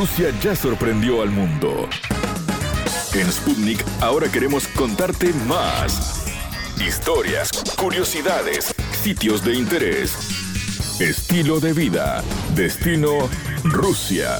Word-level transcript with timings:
Rusia 0.00 0.30
ya 0.42 0.56
sorprendió 0.56 1.20
al 1.20 1.28
mundo. 1.28 1.86
En 3.12 3.30
Sputnik 3.30 3.84
ahora 4.00 4.32
queremos 4.32 4.66
contarte 4.68 5.30
más. 5.46 6.24
Historias, 6.80 7.50
curiosidades, 7.78 8.74
sitios 9.02 9.44
de 9.44 9.56
interés, 9.56 10.14
estilo 11.00 11.60
de 11.60 11.74
vida, 11.74 12.24
destino 12.54 13.28
Rusia. 13.62 14.38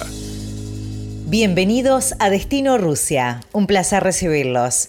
Bienvenidos 1.27 2.15
a 2.21 2.31
Destino 2.31 2.79
Rusia. 2.79 3.41
Un 3.53 3.67
placer 3.67 4.03
recibirlos. 4.03 4.89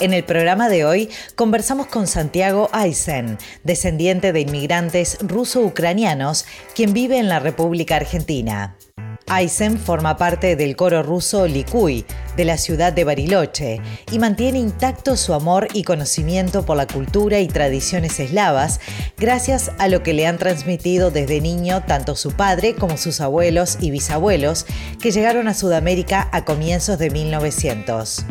En 0.00 0.14
el 0.14 0.24
programa 0.24 0.70
de 0.70 0.86
hoy 0.86 1.10
conversamos 1.34 1.86
con 1.86 2.06
Santiago 2.06 2.70
Aysen, 2.72 3.36
descendiente 3.64 4.32
de 4.32 4.40
inmigrantes 4.40 5.18
ruso-ucranianos, 5.20 6.46
quien 6.74 6.94
vive 6.94 7.18
en 7.18 7.28
la 7.28 7.38
República 7.38 7.96
Argentina. 7.96 8.78
Aysen 9.26 9.78
forma 9.78 10.16
parte 10.16 10.56
del 10.56 10.74
coro 10.74 11.02
ruso 11.02 11.46
Likuy, 11.46 12.06
de 12.34 12.46
la 12.46 12.56
ciudad 12.56 12.94
de 12.94 13.04
Bariloche, 13.04 13.82
y 14.10 14.18
mantiene 14.18 14.58
intacto 14.58 15.18
su 15.18 15.34
amor 15.34 15.68
y 15.74 15.84
conocimiento 15.84 16.64
por 16.64 16.78
la 16.78 16.86
cultura 16.86 17.40
y 17.40 17.46
tradiciones 17.46 18.18
eslavas, 18.20 18.80
gracias 19.18 19.70
a 19.76 19.88
lo 19.88 20.02
que 20.02 20.14
le 20.14 20.26
han 20.26 20.38
transmitido 20.38 21.10
desde 21.10 21.42
niño 21.42 21.84
tanto 21.86 22.16
su 22.16 22.32
padre 22.32 22.74
como 22.74 22.96
sus 22.96 23.20
abuelos 23.20 23.76
y 23.80 23.90
bisabuelos, 23.90 24.64
que 24.98 25.10
llegaron 25.10 25.46
a 25.46 25.52
Sudamérica 25.52 26.30
a 26.32 26.46
comienzos 26.46 26.98
de 26.98 27.10
1900. 27.10 28.24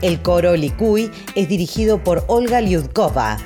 El 0.00 0.22
coro 0.22 0.54
Likuy 0.54 1.10
es 1.34 1.48
dirigido 1.48 2.04
por 2.04 2.24
Olga 2.28 2.60
Lyudkova. 2.60 3.36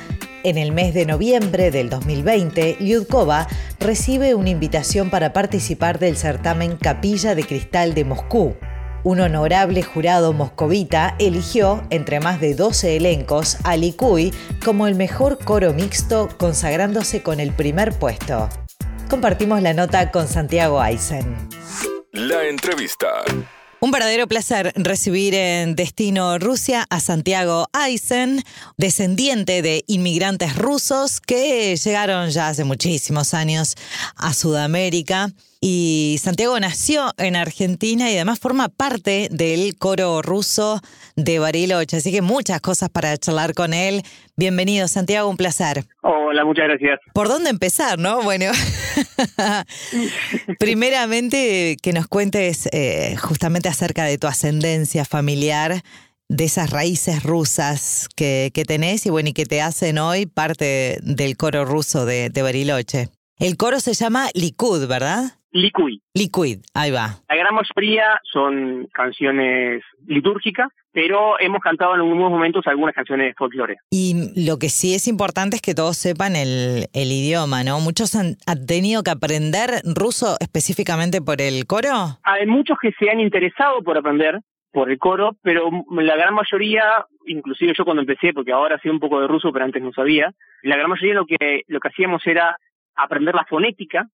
En 0.44 0.58
el 0.58 0.72
mes 0.72 0.92
de 0.92 1.06
noviembre 1.06 1.70
del 1.70 1.88
2020, 1.88 2.76
Lyudkova 2.80 3.46
recibe 3.80 4.34
una 4.34 4.50
invitación 4.50 5.08
para 5.08 5.32
participar 5.32 5.98
del 5.98 6.16
certamen 6.16 6.76
Capilla 6.76 7.34
de 7.34 7.44
Cristal 7.44 7.94
de 7.94 8.04
Moscú. 8.04 8.54
Un 9.02 9.20
honorable 9.20 9.82
jurado 9.82 10.32
moscovita 10.32 11.16
eligió, 11.18 11.82
entre 11.90 12.20
más 12.20 12.40
de 12.40 12.54
12 12.54 12.96
elencos, 12.96 13.56
a 13.64 13.76
Likuy 13.76 14.32
como 14.62 14.86
el 14.86 14.94
mejor 14.94 15.38
coro 15.42 15.72
mixto, 15.72 16.28
consagrándose 16.36 17.22
con 17.22 17.40
el 17.40 17.52
primer 17.52 17.98
puesto. 17.98 18.48
Compartimos 19.08 19.62
la 19.62 19.72
nota 19.72 20.10
con 20.10 20.28
Santiago 20.28 20.80
Aysen. 20.80 21.34
La 22.12 22.44
entrevista. 22.44 23.08
Un 23.84 23.90
verdadero 23.90 24.28
placer 24.28 24.72
recibir 24.76 25.34
en 25.34 25.74
Destino 25.74 26.38
Rusia 26.38 26.86
a 26.88 27.00
Santiago 27.00 27.66
Aysen, 27.72 28.44
descendiente 28.76 29.60
de 29.60 29.82
inmigrantes 29.88 30.54
rusos 30.54 31.20
que 31.20 31.74
llegaron 31.74 32.30
ya 32.30 32.46
hace 32.46 32.62
muchísimos 32.62 33.34
años 33.34 33.74
a 34.14 34.34
Sudamérica. 34.34 35.32
Y 35.64 36.18
Santiago 36.20 36.58
nació 36.58 37.12
en 37.18 37.36
Argentina 37.36 38.10
y 38.10 38.16
además 38.16 38.40
forma 38.40 38.68
parte 38.68 39.28
del 39.30 39.78
coro 39.78 40.20
ruso 40.20 40.80
de 41.14 41.38
Bariloche. 41.38 41.98
Así 41.98 42.10
que 42.10 42.20
muchas 42.20 42.60
cosas 42.60 42.88
para 42.88 43.16
charlar 43.16 43.54
con 43.54 43.72
él. 43.72 44.02
Bienvenido, 44.36 44.88
Santiago, 44.88 45.30
un 45.30 45.36
placer. 45.36 45.84
Hola, 46.00 46.44
muchas 46.44 46.64
gracias. 46.66 46.98
¿Por 47.14 47.28
dónde 47.28 47.50
empezar, 47.50 48.00
no? 48.00 48.22
Bueno, 48.22 48.46
primeramente 50.58 51.76
que 51.80 51.92
nos 51.92 52.08
cuentes 52.08 52.68
eh, 52.72 53.14
justamente 53.22 53.68
acerca 53.68 54.02
de 54.02 54.18
tu 54.18 54.26
ascendencia 54.26 55.04
familiar, 55.04 55.82
de 56.28 56.42
esas 56.42 56.70
raíces 56.70 57.22
rusas 57.22 58.08
que, 58.16 58.50
que, 58.52 58.64
tenés 58.64 59.06
y 59.06 59.10
bueno, 59.10 59.28
y 59.28 59.32
que 59.32 59.46
te 59.46 59.62
hacen 59.62 59.98
hoy 59.98 60.26
parte 60.26 60.98
del 61.02 61.36
coro 61.36 61.64
ruso 61.64 62.04
de, 62.04 62.30
de 62.30 62.42
Bariloche. 62.42 63.10
El 63.38 63.56
coro 63.56 63.78
se 63.78 63.94
llama 63.94 64.28
Likud, 64.34 64.88
¿verdad? 64.88 65.34
Liquid. 65.52 66.00
Liquid, 66.14 66.60
ahí 66.74 66.90
va. 66.90 67.20
La 67.28 67.36
gran 67.36 67.54
mayoría 67.54 68.20
son 68.32 68.88
canciones 68.92 69.82
litúrgicas, 70.06 70.68
pero 70.92 71.38
hemos 71.40 71.60
cantado 71.60 71.94
en 71.94 72.00
algunos 72.00 72.30
momentos 72.30 72.66
algunas 72.66 72.94
canciones 72.94 73.28
de 73.28 73.34
folclore. 73.34 73.76
Y 73.90 74.32
lo 74.46 74.58
que 74.58 74.68
sí 74.68 74.94
es 74.94 75.08
importante 75.08 75.56
es 75.56 75.62
que 75.62 75.74
todos 75.74 75.96
sepan 75.96 76.36
el, 76.36 76.88
el 76.92 77.12
idioma, 77.12 77.64
¿no? 77.64 77.80
Muchos 77.80 78.14
han, 78.14 78.36
han, 78.46 78.66
tenido 78.66 79.02
que 79.02 79.10
aprender 79.10 79.82
ruso 79.84 80.36
específicamente 80.40 81.20
por 81.20 81.40
el 81.40 81.66
coro. 81.66 82.18
Hay 82.22 82.46
muchos 82.46 82.78
que 82.80 82.92
se 82.98 83.10
han 83.10 83.20
interesado 83.20 83.82
por 83.82 83.98
aprender 83.98 84.40
por 84.72 84.90
el 84.90 84.98
coro, 84.98 85.36
pero 85.42 85.70
la 85.90 86.16
gran 86.16 86.34
mayoría, 86.34 87.04
inclusive 87.26 87.74
yo 87.76 87.84
cuando 87.84 88.00
empecé, 88.00 88.32
porque 88.32 88.52
ahora 88.52 88.78
sé 88.82 88.90
un 88.90 89.00
poco 89.00 89.20
de 89.20 89.28
ruso, 89.28 89.52
pero 89.52 89.66
antes 89.66 89.82
no 89.82 89.92
sabía, 89.92 90.32
la 90.62 90.76
gran 90.76 90.88
mayoría 90.88 91.14
lo 91.14 91.26
que, 91.26 91.62
lo 91.68 91.78
que 91.78 91.88
hacíamos 91.88 92.26
era 92.26 92.56
aprender 92.96 93.34
la 93.34 93.44
fonética. 93.44 94.08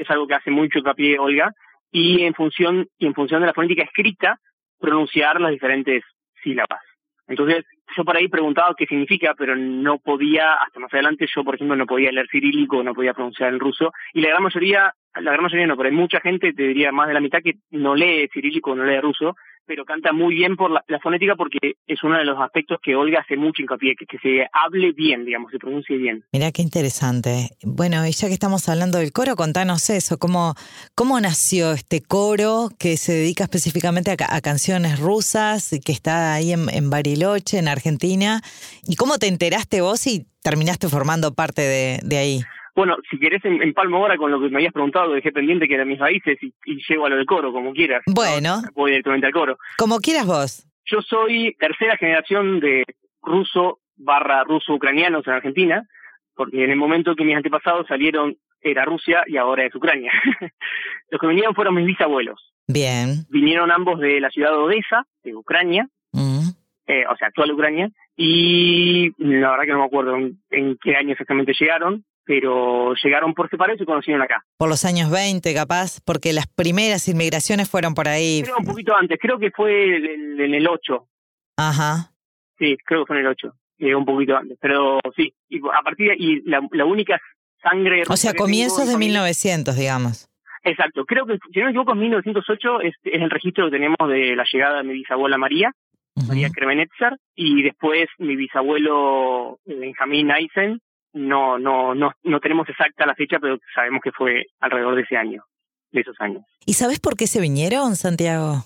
Es 0.00 0.10
algo 0.10 0.26
que 0.26 0.34
hace 0.34 0.50
mucho 0.50 0.78
hincapié 0.78 1.18
Olga, 1.18 1.52
y 1.90 2.22
en 2.22 2.34
función, 2.34 2.86
y 2.98 3.06
en 3.06 3.14
función 3.14 3.40
de 3.40 3.46
la 3.46 3.54
fonética 3.54 3.82
escrita, 3.82 4.38
pronunciar 4.78 5.40
las 5.40 5.50
diferentes 5.50 6.04
sílabas. 6.42 6.80
Entonces, 7.26 7.64
yo 7.96 8.04
por 8.04 8.16
ahí 8.16 8.28
preguntaba 8.28 8.74
qué 8.76 8.86
significa, 8.86 9.34
pero 9.36 9.54
no 9.54 9.98
podía, 9.98 10.54
hasta 10.54 10.80
más 10.80 10.92
adelante, 10.92 11.26
yo 11.34 11.44
por 11.44 11.54
ejemplo 11.54 11.76
no 11.76 11.86
podía 11.86 12.10
leer 12.10 12.26
cirílico, 12.30 12.82
no 12.82 12.94
podía 12.94 13.12
pronunciar 13.12 13.52
el 13.52 13.60
ruso, 13.60 13.92
y 14.14 14.22
la 14.22 14.30
gran 14.30 14.42
mayoría, 14.42 14.94
la 15.14 15.32
gran 15.32 15.42
mayoría 15.42 15.66
no, 15.66 15.76
pero 15.76 15.90
hay 15.90 15.94
mucha 15.94 16.20
gente, 16.20 16.52
te 16.52 16.62
diría 16.62 16.90
más 16.90 17.08
de 17.08 17.14
la 17.14 17.20
mitad, 17.20 17.40
que 17.42 17.56
no 17.70 17.94
lee 17.94 18.28
cirílico, 18.32 18.74
no 18.74 18.84
lee 18.84 19.00
ruso, 19.00 19.36
pero 19.68 19.84
canta 19.84 20.12
muy 20.12 20.34
bien 20.34 20.56
por 20.56 20.70
la, 20.70 20.82
la, 20.88 20.98
fonética 20.98 21.36
porque 21.36 21.58
es 21.86 22.02
uno 22.02 22.18
de 22.18 22.24
los 22.24 22.40
aspectos 22.40 22.78
que 22.82 22.96
Olga 22.96 23.20
hace 23.20 23.36
mucho 23.36 23.62
hincapié, 23.62 23.94
que, 23.94 24.06
que 24.06 24.18
se 24.18 24.48
hable 24.52 24.92
bien, 24.92 25.24
digamos, 25.24 25.52
se 25.52 25.58
pronuncie 25.58 25.96
bien. 25.96 26.24
Mira 26.32 26.50
qué 26.50 26.62
interesante. 26.62 27.50
Bueno, 27.62 28.04
y 28.06 28.12
ya 28.12 28.28
que 28.28 28.32
estamos 28.32 28.68
hablando 28.68 28.98
del 28.98 29.12
coro, 29.12 29.36
contanos 29.36 29.90
eso, 29.90 30.18
cómo, 30.18 30.54
cómo 30.94 31.20
nació 31.20 31.72
este 31.72 32.00
coro 32.00 32.70
que 32.78 32.96
se 32.96 33.12
dedica 33.12 33.44
específicamente 33.44 34.10
a, 34.10 34.16
a 34.34 34.40
canciones 34.40 34.98
rusas, 34.98 35.70
que 35.84 35.92
está 35.92 36.34
ahí 36.34 36.52
en, 36.52 36.68
en, 36.70 36.88
Bariloche, 36.88 37.58
en 37.58 37.68
Argentina, 37.68 38.40
y 38.86 38.96
cómo 38.96 39.18
te 39.18 39.28
enteraste 39.28 39.82
vos 39.82 40.06
y 40.06 40.26
terminaste 40.42 40.88
formando 40.88 41.34
parte 41.34 41.62
de, 41.62 42.00
de 42.02 42.16
ahí. 42.16 42.40
Bueno, 42.78 42.96
si 43.10 43.18
querés 43.18 43.44
en, 43.44 43.60
en, 43.60 43.74
palmo 43.74 43.96
ahora 43.96 44.16
con 44.16 44.30
lo 44.30 44.38
que 44.38 44.50
me 44.50 44.58
habías 44.58 44.72
preguntado, 44.72 45.12
dejé 45.12 45.32
pendiente 45.32 45.66
que 45.66 45.74
eran 45.74 45.88
mis 45.88 45.98
raíces 45.98 46.38
y, 46.40 46.54
y 46.64 46.78
llego 46.88 47.06
a 47.06 47.08
lo 47.08 47.16
del 47.16 47.26
coro, 47.26 47.52
como 47.52 47.72
quieras. 47.72 48.04
Bueno. 48.06 48.60
¿no? 48.62 48.68
Voy 48.72 48.92
directamente 48.92 49.26
al 49.26 49.32
coro. 49.32 49.58
Como 49.76 49.98
quieras 49.98 50.26
vos. 50.26 50.64
Yo 50.84 51.02
soy 51.02 51.56
tercera 51.58 51.96
generación 51.96 52.60
de 52.60 52.84
ruso 53.20 53.80
barra 53.96 54.44
ruso-ucranianos 54.44 55.26
en 55.26 55.32
Argentina, 55.32 55.88
porque 56.36 56.62
en 56.62 56.70
el 56.70 56.76
momento 56.76 57.16
que 57.16 57.24
mis 57.24 57.34
antepasados 57.34 57.88
salieron 57.88 58.36
era 58.60 58.84
Rusia 58.84 59.24
y 59.26 59.38
ahora 59.38 59.66
es 59.66 59.74
Ucrania. 59.74 60.12
Los 61.10 61.20
que 61.20 61.26
vinieron 61.26 61.56
fueron 61.56 61.74
mis 61.74 61.84
bisabuelos. 61.86 62.54
Bien. 62.68 63.26
Vinieron 63.28 63.72
ambos 63.72 63.98
de 63.98 64.20
la 64.20 64.30
ciudad 64.30 64.50
de 64.50 64.56
Odessa, 64.56 65.04
de 65.24 65.34
Ucrania, 65.34 65.88
mm. 66.12 66.48
eh, 66.86 67.06
o 67.10 67.16
sea, 67.16 67.26
actual 67.26 67.50
Ucrania, 67.50 67.90
y 68.16 69.10
la 69.18 69.50
verdad 69.50 69.64
que 69.64 69.72
no 69.72 69.78
me 69.80 69.86
acuerdo 69.86 70.14
en, 70.14 70.38
en 70.50 70.78
qué 70.80 70.94
año 70.94 71.10
exactamente 71.10 71.54
llegaron, 71.58 72.04
pero 72.28 72.92
llegaron 73.02 73.32
por 73.32 73.48
separado 73.48 73.74
y 73.74 73.78
se 73.78 73.86
conocieron 73.86 74.20
acá. 74.20 74.44
Por 74.58 74.68
los 74.68 74.84
años 74.84 75.10
20, 75.10 75.54
capaz, 75.54 76.02
porque 76.04 76.34
las 76.34 76.46
primeras 76.46 77.08
inmigraciones 77.08 77.70
fueron 77.70 77.94
por 77.94 78.06
ahí. 78.06 78.42
Creo 78.44 78.58
un 78.58 78.66
poquito 78.66 78.94
antes, 78.94 79.18
creo 79.18 79.38
que 79.38 79.50
fue 79.50 79.96
en, 79.96 80.38
en 80.38 80.54
el 80.54 80.68
8. 80.68 81.08
Ajá. 81.56 82.12
Sí, 82.58 82.76
creo 82.84 83.00
que 83.00 83.06
fue 83.06 83.16
en 83.16 83.22
el 83.24 83.28
8, 83.28 83.52
eh, 83.78 83.94
un 83.94 84.04
poquito 84.04 84.36
antes, 84.36 84.58
pero 84.60 85.00
sí, 85.16 85.32
y 85.48 85.58
a 85.58 85.82
partir 85.82 86.10
de 86.10 86.16
y 86.18 86.42
la, 86.42 86.60
la 86.70 86.84
única 86.84 87.18
sangre... 87.62 88.02
O 88.06 88.16
sea, 88.18 88.34
comienzos 88.34 88.86
de 88.86 88.98
1900, 88.98 89.74
digamos. 89.74 90.28
Exacto, 90.64 91.06
creo 91.06 91.24
que, 91.24 91.38
si 91.50 91.60
no 91.60 91.64
me 91.64 91.70
equivoco, 91.70 91.92
en 91.92 92.00
1908 92.00 92.82
es, 92.82 92.94
es 93.04 93.22
el 93.22 93.30
registro 93.30 93.64
que 93.64 93.70
tenemos 93.78 93.96
de 94.06 94.36
la 94.36 94.44
llegada 94.52 94.76
de 94.78 94.84
mi 94.84 94.92
bisabuela 94.92 95.38
María, 95.38 95.72
uh 96.14 96.20
-huh. 96.20 96.28
María 96.28 96.50
Kremenetzer, 96.50 97.16
y 97.34 97.62
después 97.62 98.06
mi 98.18 98.36
bisabuelo 98.36 99.60
Benjamín 99.64 100.30
Eisen, 100.30 100.82
no, 101.12 101.58
no, 101.58 101.94
no, 101.94 102.12
no 102.22 102.40
tenemos 102.40 102.68
exacta 102.68 103.06
la 103.06 103.14
fecha, 103.14 103.38
pero 103.40 103.58
sabemos 103.74 104.00
que 104.02 104.12
fue 104.12 104.46
alrededor 104.60 104.94
de 104.94 105.02
ese 105.02 105.16
año, 105.16 105.42
de 105.90 106.00
esos 106.00 106.16
años. 106.20 106.42
¿Y 106.66 106.74
sabes 106.74 107.00
por 107.00 107.16
qué 107.16 107.26
se 107.26 107.40
vinieron, 107.40 107.96
Santiago? 107.96 108.62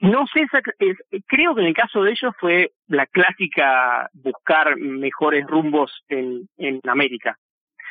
No 0.00 0.26
sé, 0.26 0.46
creo 1.26 1.54
que 1.54 1.60
en 1.62 1.68
el 1.68 1.74
caso 1.74 2.02
de 2.02 2.10
ellos 2.10 2.34
fue 2.38 2.72
la 2.86 3.06
clásica 3.06 4.10
buscar 4.12 4.76
mejores 4.76 5.46
rumbos 5.46 5.90
en, 6.08 6.48
en 6.58 6.80
América. 6.86 7.38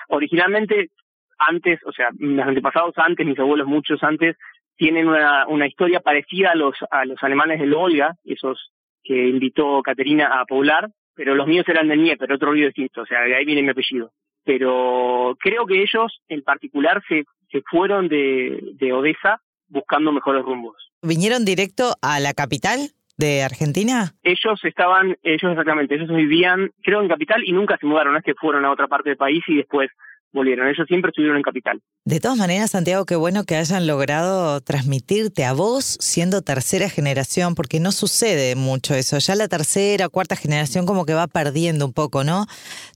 Originalmente, 0.10 0.92
antes, 1.40 1.80
o 1.86 1.92
sea, 1.92 2.10
mis 2.14 2.40
antepasados 2.40 2.94
antes, 2.98 3.26
mis 3.26 3.40
abuelos 3.40 3.68
muchos 3.68 4.04
antes, 4.04 4.38
tienen 4.78 5.08
una, 5.08 5.48
una 5.48 5.68
historia 5.68 6.00
parecida 6.00 6.52
a 6.52 6.56
los, 6.56 6.76
a 6.92 7.06
los 7.06 7.22
alemanes 7.24 7.60
del 7.60 7.74
Olga, 7.74 8.14
esos 8.24 8.72
que 9.04 9.28
invitó 9.28 9.82
Caterina 9.82 10.40
a 10.40 10.46
poblar, 10.46 10.90
pero 11.16 11.34
los 11.34 11.48
míos 11.48 11.66
eran 11.68 11.88
de 11.88 11.98
Nieper, 11.98 12.32
otro 12.32 12.52
río 12.52 12.68
distinto, 12.68 13.02
o 13.02 13.06
sea, 13.06 13.22
de 13.22 13.36
ahí 13.36 13.46
viene 13.46 13.64
mi 13.64 13.70
apellido. 13.70 14.12
Pero 14.44 15.36
creo 15.40 15.66
que 15.66 15.82
ellos 15.82 16.22
en 16.28 16.44
particular 16.44 17.02
se, 17.08 17.26
se 17.52 17.62
fueron 17.62 18.08
de, 18.08 18.60
de 18.74 18.94
Odessa 18.94 19.42
buscando 19.68 20.12
mejores 20.12 20.44
rumbos. 20.44 20.76
¿Vinieron 21.02 21.46
directo 21.46 21.96
a 22.02 22.20
la 22.20 22.34
capital 22.34 22.92
de 23.18 23.44
Argentina? 23.44 24.14
Ellos 24.24 24.60
estaban, 24.64 25.18
ellos 25.24 25.52
exactamente, 25.52 25.96
ellos 25.96 26.10
vivían, 26.10 26.72
creo 26.84 27.02
en 27.02 27.08
capital 27.08 27.44
y 27.46 27.54
nunca 27.54 27.78
se 27.78 27.86
mudaron, 27.86 28.14
no 28.14 28.20
es 28.20 28.26
que 28.26 28.36
fueron 28.36 28.66
a 28.66 28.72
otra 28.72 28.88
parte 28.88 29.10
del 29.10 29.18
país 29.18 29.44
y 29.48 29.56
después 29.56 29.90
volvieron. 30.34 30.68
Ellos 30.68 30.86
siempre 30.88 31.10
estuvieron 31.10 31.38
en 31.38 31.44
capital. 31.44 31.82
De 32.04 32.20
todas 32.20 32.38
maneras, 32.38 32.72
Santiago, 32.72 33.06
qué 33.06 33.16
bueno 33.16 33.46
que 33.46 33.56
hayan 33.56 33.88
logrado 33.88 34.62
transmitirte 34.62 35.46
a 35.46 35.54
vos 35.54 35.98
siendo 36.00 36.42
tercera 36.42 36.90
generación, 36.90 37.56
porque 37.56 37.80
no 37.80 37.92
sucede 37.92 38.56
mucho 38.56 38.94
eso. 38.94 39.18
Ya 39.18 39.36
la 39.36 39.48
tercera 39.48 40.10
cuarta 40.10 40.36
generación 40.36 40.86
como 40.86 41.06
que 41.06 41.14
va 41.14 41.28
perdiendo 41.28 41.86
un 41.86 41.94
poco, 41.94 42.24
¿no? 42.24 42.46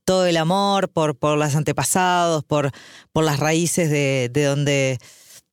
Todo 0.05 0.25
el 0.25 0.37
amor 0.37 0.89
por, 0.89 1.17
por 1.17 1.37
los 1.37 1.55
antepasados, 1.55 2.43
por, 2.43 2.71
por 3.11 3.23
las 3.23 3.39
raíces 3.39 3.89
de, 3.89 4.29
de 4.31 4.43
donde 4.43 4.99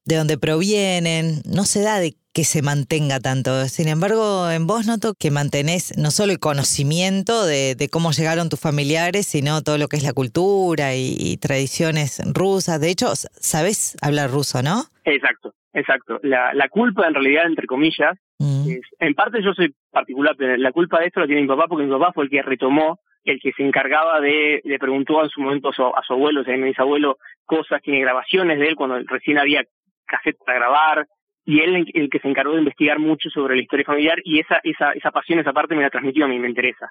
de 0.06 0.16
donde 0.16 0.38
provienen, 0.38 1.42
no 1.44 1.64
se 1.64 1.82
da 1.82 1.98
de 1.98 2.14
que 2.32 2.44
se 2.44 2.62
mantenga 2.62 3.18
tanto. 3.18 3.64
Sin 3.64 3.88
embargo, 3.88 4.50
en 4.50 4.66
vos 4.66 4.86
noto 4.86 5.14
que 5.18 5.30
mantenés 5.30 5.96
no 5.96 6.10
solo 6.10 6.32
el 6.32 6.38
conocimiento 6.38 7.46
de, 7.46 7.88
cómo 7.90 8.12
llegaron 8.12 8.50
tus 8.50 8.60
familiares, 8.60 9.26
sino 9.26 9.62
todo 9.62 9.78
lo 9.78 9.88
que 9.88 9.96
es 9.96 10.04
la 10.04 10.12
cultura 10.12 10.94
y, 10.94 11.38
tradiciones 11.38 12.20
rusas. 12.34 12.80
De 12.80 12.90
hecho, 12.90 13.06
sabés 13.14 13.96
hablar 14.02 14.30
ruso, 14.30 14.62
¿no? 14.62 14.84
Exacto, 15.04 15.54
exacto. 15.72 16.20
La, 16.22 16.52
la 16.52 16.68
culpa, 16.68 17.06
en 17.06 17.14
realidad, 17.14 17.46
entre 17.46 17.66
comillas, 17.66 18.18
mm. 18.38 18.70
es, 18.70 18.80
en 19.00 19.14
parte 19.14 19.42
yo 19.42 19.54
soy 19.54 19.74
particular, 19.90 20.34
pero 20.36 20.56
la 20.56 20.72
culpa 20.72 21.00
de 21.00 21.06
esto 21.06 21.20
la 21.20 21.26
tiene 21.26 21.42
mi 21.42 21.48
papá, 21.48 21.66
porque 21.68 21.86
mi 21.86 21.90
papá 21.90 22.12
fue 22.12 22.24
el 22.24 22.30
que 22.30 22.42
retomó 22.42 23.00
el 23.26 23.40
que 23.40 23.52
se 23.52 23.64
encargaba 23.64 24.20
de, 24.20 24.60
le 24.64 24.78
preguntó 24.78 25.22
en 25.22 25.30
su 25.30 25.40
momento 25.40 25.70
a 25.70 25.72
su, 25.72 25.82
a 25.84 26.02
su 26.06 26.12
abuelo, 26.12 26.40
o 26.40 26.44
sea, 26.44 26.54
a 26.54 26.56
mi 26.58 26.68
bisabuelo, 26.68 27.18
cosas, 27.44 27.82
tiene 27.82 28.00
grabaciones 28.00 28.58
de 28.58 28.68
él 28.68 28.76
cuando 28.76 28.98
recién 29.00 29.38
había 29.38 29.64
cassette 30.06 30.38
para 30.44 30.58
grabar, 30.58 31.06
y 31.46 31.60
él 31.60 31.86
el 31.94 32.10
que 32.10 32.18
se 32.18 32.28
encargó 32.28 32.54
de 32.54 32.58
investigar 32.58 32.98
mucho 32.98 33.30
sobre 33.30 33.54
la 33.54 33.62
historia 33.62 33.86
familiar 33.86 34.18
y 34.24 34.40
esa, 34.40 34.60
esa, 34.64 34.90
esa 34.92 35.12
pasión, 35.12 35.38
esa 35.38 35.52
parte 35.52 35.76
me 35.76 35.82
la 35.82 35.90
transmitió 35.90 36.24
a 36.24 36.28
mí, 36.28 36.38
me 36.38 36.48
interesa. 36.48 36.90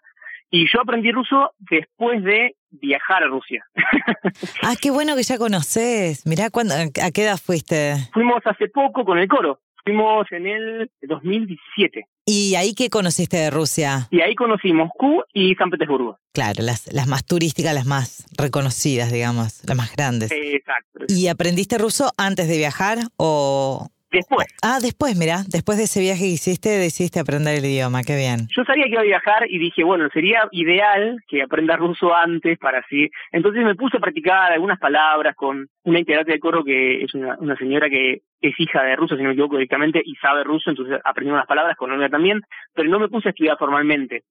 Y 0.49 0.67
yo 0.71 0.81
aprendí 0.81 1.11
ruso 1.11 1.51
después 1.59 2.23
de 2.23 2.55
viajar 2.69 3.23
a 3.23 3.27
Rusia. 3.27 3.65
ah, 4.63 4.75
qué 4.81 4.91
bueno 4.91 5.15
que 5.15 5.23
ya 5.23 5.37
conoces. 5.37 6.25
Mirá, 6.25 6.49
¿cuándo, 6.51 6.73
¿a 6.75 7.11
qué 7.11 7.23
edad 7.23 7.37
fuiste? 7.37 7.95
Fuimos 8.13 8.41
hace 8.45 8.69
poco 8.69 9.03
con 9.03 9.17
el 9.17 9.27
coro. 9.27 9.59
Fuimos 9.83 10.25
en 10.31 10.47
el 10.47 10.91
2017. 11.01 12.07
¿Y 12.25 12.55
ahí 12.55 12.73
qué 12.73 12.89
conociste 12.89 13.37
de 13.37 13.51
Rusia? 13.51 14.07
Y 14.09 14.21
ahí 14.21 14.33
conocí 14.33 14.73
Moscú 14.73 15.23
y 15.31 15.53
San 15.55 15.69
Petersburgo. 15.69 16.17
Claro, 16.33 16.63
las, 16.63 16.91
las 16.91 17.07
más 17.07 17.23
turísticas, 17.23 17.75
las 17.75 17.85
más 17.85 18.25
reconocidas, 18.35 19.11
digamos, 19.11 19.61
las 19.65 19.77
más 19.77 19.95
grandes. 19.95 20.31
Exacto. 20.31 21.05
¿Y 21.07 21.27
aprendiste 21.27 21.77
ruso 21.77 22.11
antes 22.17 22.47
de 22.47 22.57
viajar 22.57 22.97
o, 23.17 23.89
Después. 24.11 24.47
Ah, 24.61 24.79
después, 24.81 25.17
mira, 25.17 25.39
después 25.47 25.77
de 25.77 25.85
ese 25.85 25.99
viaje 25.99 26.21
que 26.21 26.27
hiciste, 26.27 26.69
decidiste 26.69 27.19
aprender 27.19 27.55
el 27.55 27.65
idioma, 27.65 28.03
qué 28.03 28.15
bien. 28.15 28.47
Yo 28.55 28.63
sabía 28.63 28.85
que 28.85 28.91
iba 28.91 29.01
a 29.01 29.05
viajar 29.05 29.45
y 29.49 29.57
dije, 29.57 29.83
bueno, 29.83 30.07
sería 30.13 30.47
ideal 30.51 31.17
que 31.27 31.41
aprenda 31.41 31.75
ruso 31.75 32.13
antes 32.13 32.57
para 32.59 32.79
así. 32.79 33.09
Entonces 33.31 33.63
me 33.63 33.75
puse 33.75 33.97
a 33.97 33.99
practicar 33.99 34.51
algunas 34.51 34.79
palabras 34.79 35.35
con 35.35 35.67
una 35.83 35.99
integrante 35.99 36.31
de 36.31 36.39
coro 36.39 36.63
que 36.63 37.03
es 37.03 37.13
una, 37.13 37.35
una 37.39 37.55
señora 37.57 37.89
que 37.89 38.21
es 38.41 38.59
hija 38.59 38.83
de 38.83 38.95
ruso, 38.95 39.15
si 39.15 39.21
no 39.21 39.29
me 39.29 39.33
equivoco 39.33 39.55
directamente, 39.55 40.01
y 40.03 40.15
sabe 40.15 40.43
ruso, 40.43 40.69
entonces 40.69 40.99
aprendí 41.03 41.31
unas 41.31 41.47
palabras 41.47 41.75
con 41.75 41.91
ella 41.91 42.09
también, 42.09 42.41
pero 42.73 42.89
no 42.89 42.99
me 42.99 43.09
puse 43.09 43.29
a 43.29 43.31
estudiar 43.31 43.57
formalmente. 43.57 44.23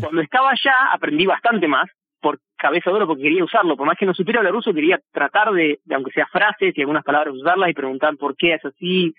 Cuando 0.00 0.20
estaba 0.20 0.50
allá 0.50 0.74
aprendí 0.92 1.26
bastante 1.26 1.66
más, 1.66 1.88
por 2.22 2.38
cabeza 2.56 2.90
duro 2.90 3.06
porque 3.06 3.24
quería 3.24 3.44
usarlo, 3.44 3.76
por 3.76 3.86
más 3.86 3.98
que 3.98 4.06
no 4.06 4.14
supiera 4.14 4.38
hablar 4.38 4.54
ruso, 4.54 4.72
quería 4.72 4.98
tratar 5.12 5.52
de, 5.52 5.80
de, 5.84 5.94
aunque 5.94 6.12
sea 6.12 6.26
frases 6.26 6.72
y 6.74 6.80
algunas 6.80 7.04
palabras, 7.04 7.34
usarlas 7.34 7.68
y 7.68 7.74
preguntar 7.74 8.16
por 8.16 8.36
qué 8.36 8.54
es 8.54 8.64
así, 8.64 9.12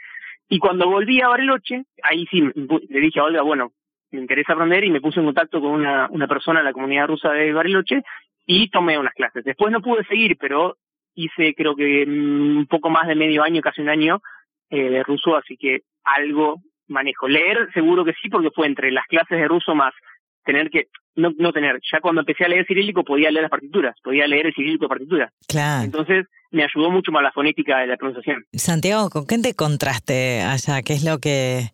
y 0.50 0.60
cuando 0.60 0.90
volví 0.90 1.22
a 1.22 1.28
Bariloche, 1.28 1.84
ahí 2.04 2.26
sí 2.28 2.42
le 2.42 3.00
dije 3.00 3.20
a 3.20 3.24
Olga, 3.24 3.42
bueno, 3.42 3.72
me 4.12 4.20
interesa 4.20 4.54
aprender 4.54 4.84
y 4.84 4.92
me 4.92 5.02
puse 5.02 5.20
en 5.20 5.26
contacto 5.26 5.60
con 5.60 5.72
una, 5.72 6.08
una 6.12 6.28
persona 6.28 6.60
en 6.60 6.66
la 6.66 6.74
comunidad 6.74 7.08
rusa 7.08 7.32
de 7.32 7.52
Bariloche 7.54 8.04
y 8.46 8.70
tomé 8.70 8.98
unas 8.98 9.14
clases. 9.14 9.44
Después 9.44 9.72
no 9.72 9.82
pude 9.82 10.06
seguir, 10.06 10.38
pero 10.40 10.78
hice 11.16 11.54
creo 11.56 11.76
que 11.76 12.04
un 12.04 12.68
poco 12.70 12.90
más 12.90 13.08
de 13.08 13.16
medio 13.16 13.44
año, 13.44 13.62
casi 13.62 13.82
un 13.82 13.90
año 13.90 14.22
eh, 14.70 14.90
de 14.90 15.04
ruso, 15.04 15.36
así 15.36 15.58
que 15.58 15.82
algo 16.04 16.62
manejo. 16.88 17.28
Leer 17.28 17.70
seguro 17.74 18.06
que 18.06 18.14
sí, 18.22 18.30
porque 18.30 18.52
fue 18.52 18.68
entre 18.68 18.92
las 18.92 19.08
clases 19.08 19.40
de 19.40 19.48
ruso 19.48 19.74
más 19.74 19.94
tener 20.44 20.70
que, 20.70 20.88
no, 21.16 21.32
no 21.38 21.52
tener, 21.52 21.80
ya 21.92 22.00
cuando 22.00 22.22
empecé 22.22 22.46
a 22.46 22.48
leer 22.48 22.66
cirílico 22.66 23.04
podía 23.04 23.32
leer 23.32 23.44
las 23.44 23.52
partituras, 23.52 23.96
podía 24.04 24.28
leer 24.28 24.48
el 24.48 24.54
cirílico 24.54 24.86
de 24.86 24.90
partituras. 24.90 25.32
Claro. 25.48 25.84
Entonces 25.84 26.26
me 26.52 26.64
ayudó 26.64 26.92
mucho 26.92 27.12
más 27.12 27.24
la 27.24 27.32
fonética 27.32 27.80
de 27.80 27.88
la 27.88 27.98
pronunciación. 27.98 28.46
Santiago, 28.54 29.10
¿con 29.10 29.26
qué 29.26 29.38
te 29.40 29.54
contraste 29.56 30.42
allá? 30.42 30.82
¿Qué 30.82 30.94
es 30.94 31.04
lo 31.04 31.20
que 31.20 31.70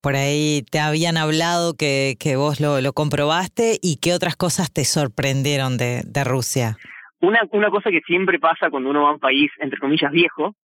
por 0.00 0.16
ahí 0.16 0.64
te 0.70 0.80
habían 0.80 1.16
hablado 1.16 1.74
que, 1.74 2.16
que 2.18 2.36
vos 2.36 2.60
lo, 2.60 2.80
lo 2.80 2.92
comprobaste 2.92 3.78
y 3.80 3.98
qué 4.00 4.14
otras 4.14 4.36
cosas 4.36 4.72
te 4.72 4.84
sorprendieron 4.84 5.76
de, 5.76 6.02
de 6.04 6.24
Rusia? 6.24 6.76
Una, 7.20 7.40
una 7.52 7.70
cosa 7.70 7.90
que 7.90 8.00
siempre 8.00 8.40
pasa 8.40 8.68
cuando 8.68 8.90
uno 8.90 9.02
va 9.02 9.10
a 9.10 9.12
un 9.12 9.20
país, 9.20 9.50
entre 9.60 9.78
comillas, 9.78 10.10
viejo, 10.10 10.56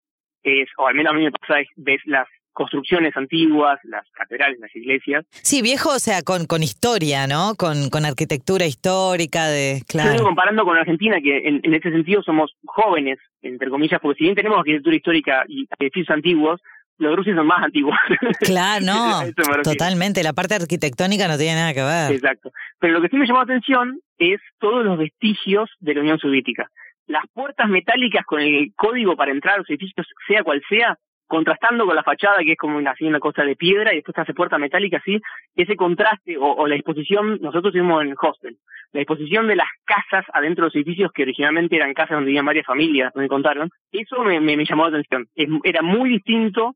es, 0.43 0.69
o 0.77 0.89
al 0.89 0.95
menos 0.95 1.13
a 1.13 1.17
mí 1.17 1.23
me 1.23 1.31
pasa, 1.31 1.61
es 1.61 1.69
ves 1.77 2.01
las 2.05 2.27
construcciones 2.59 3.17
antiguas, 3.17 3.79
las 3.85 4.05
catedrales, 4.11 4.59
las 4.59 4.75
iglesias. 4.75 5.25
Sí, 5.31 5.63
viejo, 5.63 5.91
o 5.91 6.01
sea, 6.01 6.23
con, 6.23 6.47
con 6.47 6.65
historia, 6.65 7.29
¿no? 7.29 7.55
Con, 7.57 7.89
con 7.89 8.05
arquitectura 8.05 8.67
histórica 8.67 9.47
de... 9.47 9.83
Claro. 9.87 10.09
Yo 10.09 10.15
estoy 10.17 10.27
comparando 10.27 10.65
con 10.65 10.77
Argentina, 10.77 11.19
que 11.23 11.47
en, 11.47 11.61
en 11.63 11.75
ese 11.75 11.93
sentido 11.93 12.21
somos 12.25 12.57
jóvenes, 12.65 13.21
entre 13.43 13.71
comillas, 13.71 14.01
porque 14.03 14.19
si 14.19 14.25
bien 14.25 14.35
tenemos 14.35 14.59
arquitectura 14.59 14.97
histórica 14.97 15.45
y 15.47 15.69
edificios 15.79 16.11
antiguos, 16.11 16.61
los 16.99 17.15
rusos 17.15 17.37
son 17.37 17.47
más 17.47 17.63
antiguos. 17.63 17.95
Claro, 18.41 18.85
no, 18.85 19.21
totalmente. 19.63 20.25
La 20.25 20.33
parte 20.33 20.57
arquitectónica 20.57 21.29
no 21.29 21.39
tiene 21.39 21.55
nada 21.55 21.75
que 21.75 21.83
ver. 21.83 22.13
Exacto. 22.13 22.51
Pero 22.81 22.95
lo 22.95 23.03
que 23.03 23.09
sí 23.09 23.17
me 23.17 23.27
llamó 23.27 23.39
la 23.39 23.45
atención 23.45 24.01
es 24.19 24.41
todos 24.59 24.85
los 24.85 24.99
vestigios 24.99 25.71
de 25.79 25.95
la 25.95 26.01
Unión 26.01 26.19
Soviética. 26.19 26.69
Las 27.07 27.23
puertas 27.33 27.69
metálicas 27.69 28.25
con 28.27 28.41
el 28.41 28.73
código 28.75 29.15
para 29.15 29.31
entrar 29.31 29.55
a 29.55 29.59
los 29.59 29.71
edificios, 29.71 30.09
sea 30.27 30.43
cual 30.43 30.61
sea, 30.69 30.99
contrastando 31.29 31.87
con 31.87 31.95
la 31.95 32.03
fachada 32.03 32.39
que 32.39 32.53
es 32.53 32.59
como 32.59 32.79
una, 32.79 32.93
así 32.93 33.05
una 33.05 33.21
cosa 33.21 33.45
de 33.45 33.55
piedra 33.55 33.93
y 33.93 33.97
después 33.97 34.19
hace 34.19 34.35
puerta 34.35 34.59
metálica 34.59 34.97
así, 34.97 35.21
ese 35.55 35.77
contraste 35.77 36.37
o, 36.41 36.67
la 36.67 36.75
disposición, 36.75 37.39
nosotros 37.41 37.67
estuvimos 37.67 38.03
en 38.03 38.09
el 38.09 38.17
hostel, 38.21 38.57
la 38.93 39.01
disposición 39.01 39.47
de 39.47 39.57
las 39.57 39.69
casas 39.85 40.25
adentro 40.33 40.65
de 40.65 40.69
los 40.69 40.75
edificios 40.75 41.13
que 41.13 41.23
originalmente 41.23 41.77
eran 41.77 41.95
casas 41.95 42.17
donde 42.17 42.29
vivían 42.29 42.47
varias 42.47 42.67
familias, 42.67 43.15
me 43.15 43.29
contaron, 43.29 43.71
eso 43.93 44.25
me, 44.25 44.41
me, 44.41 44.65
llamó 44.65 44.89
la 44.89 44.99
atención. 44.99 45.29
era 45.63 45.83
muy 45.83 46.11
distinto 46.11 46.75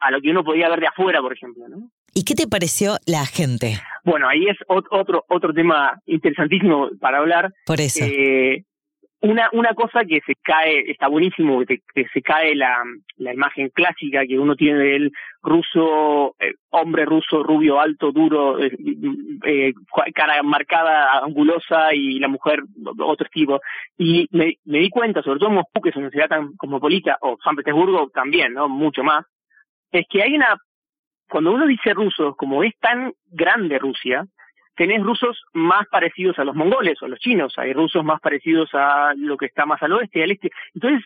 a 0.00 0.10
lo 0.10 0.20
que 0.20 0.30
uno 0.30 0.42
podía 0.42 0.68
ver 0.68 0.80
de 0.80 0.88
afuera, 0.88 1.20
por 1.20 1.32
ejemplo, 1.32 1.68
¿no? 1.68 1.88
¿Y 2.14 2.24
qué 2.24 2.34
te 2.34 2.46
pareció 2.46 2.96
la 3.06 3.24
gente? 3.24 3.78
Bueno, 4.04 4.28
ahí 4.28 4.46
es 4.46 4.58
otro 4.66 5.24
otro 5.28 5.54
tema 5.54 5.98
interesantísimo 6.04 6.90
para 7.00 7.18
hablar. 7.18 7.54
Por 7.64 7.80
eso. 7.80 8.04
Eh, 8.04 8.64
una, 9.22 9.48
una 9.52 9.72
cosa 9.74 10.04
que 10.04 10.20
se 10.26 10.34
cae, 10.42 10.90
está 10.90 11.06
buenísimo, 11.06 11.64
que, 11.64 11.80
se 12.12 12.22
cae 12.22 12.56
la, 12.56 12.82
la 13.16 13.32
imagen 13.32 13.68
clásica 13.70 14.26
que 14.26 14.38
uno 14.38 14.56
tiene 14.56 14.80
del 14.80 15.12
ruso, 15.42 16.34
eh, 16.40 16.54
hombre 16.70 17.04
ruso, 17.04 17.42
rubio, 17.42 17.80
alto, 17.80 18.10
duro, 18.10 18.58
eh, 18.58 18.76
eh, 19.44 19.72
cara 20.12 20.42
marcada, 20.42 21.20
angulosa 21.24 21.94
y 21.94 22.18
la 22.18 22.28
mujer 22.28 22.62
otro 22.98 23.28
tipo. 23.32 23.60
Y 23.96 24.26
me, 24.32 24.58
me 24.64 24.78
di 24.78 24.90
cuenta, 24.90 25.22
sobre 25.22 25.38
todo 25.38 25.50
en 25.50 25.56
Moscú, 25.56 25.80
que 25.80 25.90
es 25.90 25.96
una 25.96 26.10
ciudad 26.10 26.28
tan 26.28 26.56
cosmopolita, 26.56 27.18
o 27.20 27.38
San 27.44 27.54
Petersburgo 27.54 28.10
también, 28.12 28.54
¿no? 28.54 28.68
Mucho 28.68 29.04
más, 29.04 29.24
es 29.92 30.04
que 30.10 30.22
hay 30.22 30.34
una, 30.34 30.56
cuando 31.28 31.52
uno 31.52 31.66
dice 31.66 31.94
ruso, 31.94 32.34
como 32.34 32.64
es 32.64 32.76
tan 32.80 33.12
grande 33.30 33.78
Rusia, 33.78 34.26
tenés 34.76 35.02
rusos 35.02 35.42
más 35.52 35.86
parecidos 35.90 36.38
a 36.38 36.44
los 36.44 36.54
mongoles 36.54 37.00
o 37.02 37.06
a 37.06 37.08
los 37.08 37.18
chinos, 37.18 37.54
hay 37.56 37.72
rusos 37.72 38.04
más 38.04 38.20
parecidos 38.20 38.70
a 38.72 39.12
lo 39.16 39.36
que 39.36 39.46
está 39.46 39.66
más 39.66 39.82
al 39.82 39.92
oeste 39.92 40.18
y 40.18 40.22
al 40.22 40.30
este. 40.30 40.50
Entonces, 40.74 41.04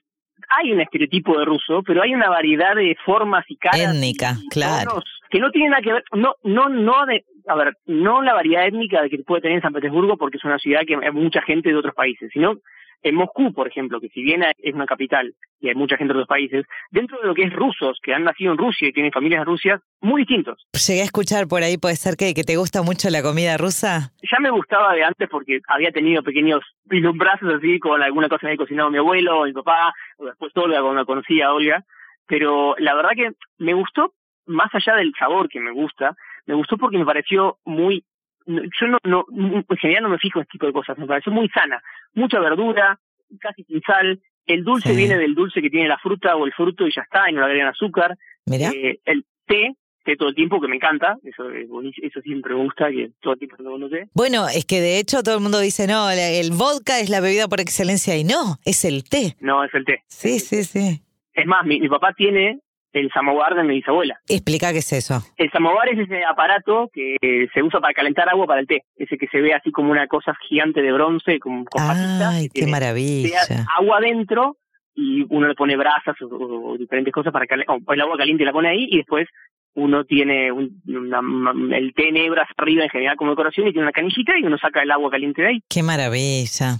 hay 0.48 0.72
un 0.72 0.80
estereotipo 0.80 1.38
de 1.38 1.44
ruso, 1.44 1.82
pero 1.82 2.02
hay 2.02 2.14
una 2.14 2.28
variedad 2.28 2.74
de 2.74 2.96
formas 3.04 3.44
y 3.48 3.56
caras. 3.56 3.94
Étnica, 3.94 4.36
claro. 4.50 5.02
Que 5.30 5.40
no 5.40 5.50
tiene 5.50 5.70
nada 5.70 5.82
que 5.82 5.92
ver, 5.92 6.04
no, 6.12 6.34
no, 6.44 6.68
no 6.68 7.06
de, 7.06 7.24
a 7.48 7.54
ver, 7.56 7.74
no 7.86 8.22
la 8.22 8.34
variedad 8.34 8.66
étnica 8.66 9.02
de 9.02 9.10
que 9.10 9.18
puede 9.18 9.42
tener 9.42 9.56
en 9.56 9.62
San 9.62 9.72
Petersburgo 9.72 10.16
porque 10.16 10.36
es 10.36 10.44
una 10.44 10.58
ciudad 10.58 10.82
que 10.86 10.94
hay 10.94 11.12
mucha 11.12 11.42
gente 11.42 11.70
de 11.70 11.76
otros 11.76 11.94
países, 11.94 12.30
sino 12.32 12.58
en 13.02 13.14
Moscú, 13.14 13.52
por 13.52 13.68
ejemplo, 13.68 14.00
que 14.00 14.08
si 14.08 14.22
bien 14.22 14.42
es 14.42 14.74
una 14.74 14.86
capital 14.86 15.34
y 15.60 15.68
hay 15.68 15.74
mucha 15.74 15.96
gente 15.96 16.12
de 16.12 16.20
otros 16.20 16.28
países, 16.28 16.66
dentro 16.90 17.20
de 17.20 17.26
lo 17.26 17.34
que 17.34 17.44
es 17.44 17.52
rusos, 17.52 17.98
que 18.02 18.14
han 18.14 18.24
nacido 18.24 18.52
en 18.52 18.58
Rusia 18.58 18.88
y 18.88 18.92
tienen 18.92 19.12
familias 19.12 19.40
en 19.40 19.46
Rusia, 19.46 19.80
muy 20.00 20.22
distintos. 20.22 20.66
Llegué 20.72 21.00
a 21.00 21.04
escuchar 21.04 21.46
por 21.48 21.62
ahí, 21.62 21.78
puede 21.78 21.96
ser 21.96 22.16
que, 22.16 22.34
que 22.34 22.44
te 22.44 22.56
gusta 22.56 22.82
mucho 22.82 23.08
la 23.10 23.22
comida 23.22 23.56
rusa. 23.56 24.12
Ya 24.22 24.38
me 24.40 24.50
gustaba 24.50 24.94
de 24.94 25.04
antes 25.04 25.28
porque 25.28 25.60
había 25.68 25.90
tenido 25.92 26.22
pequeños 26.22 26.62
brazos 26.84 27.54
así 27.54 27.78
con 27.78 28.02
alguna 28.02 28.28
cosa 28.28 28.40
que 28.40 28.46
había 28.48 28.58
cocinado 28.58 28.90
mi 28.90 28.98
abuelo, 28.98 29.44
mi 29.44 29.52
papá, 29.52 29.92
o 30.18 30.26
después 30.26 30.52
Olga 30.56 30.82
cuando 30.82 31.06
conocí 31.06 31.40
a 31.40 31.52
Olga, 31.52 31.84
pero 32.26 32.74
la 32.78 32.94
verdad 32.94 33.10
que 33.14 33.32
me 33.58 33.74
gustó, 33.74 34.14
más 34.46 34.74
allá 34.74 34.96
del 34.96 35.12
sabor 35.18 35.48
que 35.48 35.60
me 35.60 35.72
gusta, 35.72 36.16
me 36.46 36.54
gustó 36.54 36.76
porque 36.76 36.98
me 36.98 37.04
pareció 37.04 37.58
muy 37.64 38.04
yo 38.46 38.86
no, 38.86 38.98
no, 39.02 39.24
en 39.28 39.76
general 39.76 40.04
no 40.04 40.08
me 40.10 40.18
fijo 40.18 40.38
en 40.38 40.42
este 40.44 40.52
tipo 40.52 40.66
de 40.66 40.72
cosas, 40.72 40.96
me 40.98 41.06
pareció 41.06 41.32
muy 41.32 41.48
sana, 41.48 41.82
mucha 42.16 42.40
verdura, 42.40 42.98
casi 43.40 43.62
sin 43.64 43.80
sal, 43.82 44.20
el 44.46 44.64
dulce 44.64 44.94
viene 44.94 45.16
del 45.16 45.34
dulce 45.34 45.62
que 45.62 45.70
tiene 45.70 45.88
la 45.88 45.98
fruta 45.98 46.36
o 46.36 46.46
el 46.46 46.52
fruto 46.52 46.86
y 46.86 46.92
ya 46.94 47.02
está, 47.02 47.30
y 47.30 47.32
no 47.32 47.40
le 47.40 47.46
agregan 47.46 47.68
azúcar. 47.68 48.16
Eh, 48.50 48.98
el 49.04 49.24
té 49.46 49.74
té 50.06 50.16
todo 50.16 50.28
el 50.28 50.34
tiempo, 50.34 50.60
que 50.60 50.68
me 50.68 50.76
encanta, 50.76 51.18
eso 51.24 51.50
eso 51.50 52.20
siempre 52.22 52.54
me 52.54 52.62
gusta, 52.62 52.88
que 52.90 53.10
todo 53.20 53.34
el 53.34 53.38
tiempo 53.40 53.56
no 53.60 53.88
té. 53.88 54.08
Bueno, 54.14 54.46
es 54.48 54.64
que 54.64 54.80
de 54.80 54.98
hecho 54.98 55.22
todo 55.22 55.34
el 55.34 55.42
mundo 55.42 55.58
dice, 55.58 55.86
no, 55.86 56.08
el 56.10 56.52
vodka 56.52 57.00
es 57.00 57.10
la 57.10 57.20
bebida 57.20 57.48
por 57.48 57.60
excelencia 57.60 58.16
y 58.16 58.24
no, 58.24 58.58
es 58.64 58.84
el 58.84 59.04
té. 59.04 59.36
No, 59.40 59.64
es 59.64 59.74
el 59.74 59.84
té. 59.84 60.04
Sí, 60.06 60.38
sí, 60.38 60.62
sí. 60.64 61.02
Es 61.34 61.46
más, 61.46 61.66
mi, 61.66 61.86
papá 61.88 62.14
tiene 62.16 62.60
el 62.96 63.10
samovar 63.12 63.54
de 63.54 63.62
mi 63.62 63.74
bisabuela. 63.76 64.18
Explica 64.28 64.72
qué 64.72 64.78
es 64.78 64.92
eso. 64.92 65.22
El 65.36 65.50
samovar 65.50 65.88
es 65.88 65.98
ese 65.98 66.24
aparato 66.24 66.90
que 66.92 67.16
se 67.52 67.62
usa 67.62 67.80
para 67.80 67.92
calentar 67.92 68.28
agua 68.28 68.46
para 68.46 68.60
el 68.60 68.66
té. 68.66 68.84
Ese 68.96 69.18
que 69.18 69.26
se 69.28 69.40
ve 69.40 69.52
así 69.52 69.70
como 69.70 69.90
una 69.90 70.06
cosa 70.06 70.34
gigante 70.48 70.80
de 70.80 70.92
bronce 70.92 71.38
con, 71.38 71.64
con 71.64 71.82
Ay, 71.82 72.48
qué 72.48 72.66
maravilla. 72.66 73.40
Agua 73.78 73.98
adentro 73.98 74.56
y 74.94 75.26
uno 75.28 75.46
le 75.46 75.54
pone 75.54 75.76
brasas 75.76 76.16
o, 76.22 76.76
diferentes 76.78 77.12
cosas 77.12 77.32
para 77.32 77.46
calentar. 77.46 77.76
el 77.86 78.00
agua 78.00 78.16
caliente 78.16 78.44
la 78.44 78.52
pone 78.52 78.70
ahí 78.70 78.88
y 78.90 78.96
después 78.96 79.28
uno 79.74 80.04
tiene 80.04 80.48
el 80.48 81.92
té 81.94 82.10
negro 82.10 82.42
arriba 82.56 82.84
en 82.84 82.88
general 82.88 83.16
como 83.16 83.32
decoración 83.32 83.68
y 83.68 83.72
tiene 83.72 83.84
una 83.84 83.92
canillita 83.92 84.32
y 84.38 84.46
uno 84.46 84.56
saca 84.56 84.82
el 84.82 84.90
agua 84.90 85.10
caliente 85.10 85.42
de 85.42 85.48
ahí. 85.48 85.62
Qué 85.68 85.82
maravilla. 85.82 86.78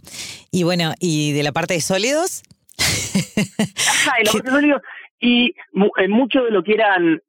Y 0.51 0.63
bueno, 0.63 0.93
¿y 0.99 1.33
de 1.33 1.43
la 1.43 1.53
parte 1.53 1.75
de 1.75 1.83
sólidos? 1.83 2.43
Ajá, 2.79 4.17
de 4.19 4.25
la 4.25 4.33
parte 4.33 4.51
de 4.51 4.57
sólidos. 4.57 4.83
Y 5.19 5.55
eh, 5.99 6.09
mucho 6.09 6.45
de 6.45 6.51
lo 6.51 6.63
que 6.63 6.75
eran, 6.75 7.21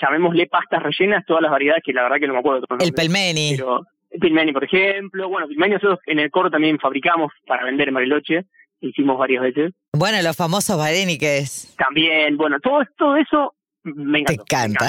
llamémosle 0.00 0.46
pastas 0.46 0.82
rellenas, 0.82 1.24
todas 1.26 1.42
las 1.42 1.50
variedades 1.50 1.82
que 1.84 1.92
la 1.92 2.02
verdad 2.02 2.18
que 2.18 2.26
no 2.26 2.34
me 2.34 2.40
acuerdo. 2.40 2.66
El 2.80 2.92
pelmeni. 2.92 3.54
Pero, 3.56 3.82
el 4.10 4.20
pelmeni, 4.20 4.52
por 4.52 4.64
ejemplo. 4.64 5.28
Bueno, 5.28 5.46
pelmeni 5.46 5.74
nosotros 5.74 6.00
en 6.06 6.18
el 6.18 6.30
coro 6.30 6.50
también 6.50 6.78
fabricamos 6.78 7.32
para 7.46 7.64
vender 7.64 7.88
en 7.88 7.94
Bariloche. 7.94 8.46
Hicimos 8.80 9.18
varias 9.18 9.42
veces. 9.42 9.72
Bueno, 9.92 10.20
los 10.22 10.36
famosos 10.36 10.78
es 11.38 11.74
También, 11.78 12.36
bueno, 12.36 12.58
todo, 12.60 12.82
todo 12.96 13.16
eso 13.16 13.54
me 13.84 14.20
encanta. 14.20 14.44
Te 14.44 14.54
encanta. 14.54 14.88